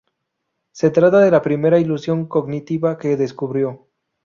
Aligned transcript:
Se 0.71 0.89
trata 0.89 1.19
de 1.19 1.29
la 1.29 1.43
primera 1.43 1.77
ilusión 1.79 2.25
cognitiva 2.27 2.97
que 2.97 3.15
descubrió. 3.17 3.85